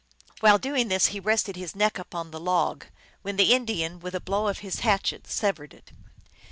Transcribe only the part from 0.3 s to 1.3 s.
While doing this he